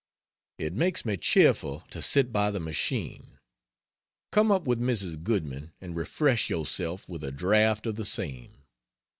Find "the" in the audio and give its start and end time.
2.49-2.59, 7.97-8.05